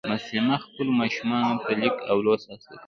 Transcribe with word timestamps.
مسلیمه 0.13 0.55
خپلو 0.65 0.91
ماشومانو 0.99 1.55
ته 1.63 1.71
لیک 1.81 1.95
او 2.11 2.17
لوست 2.25 2.45
زده 2.51 2.57
کوي 2.69 2.77